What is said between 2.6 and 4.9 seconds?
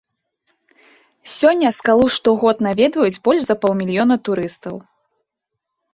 наведваюць больш за паўмільёна турыстаў.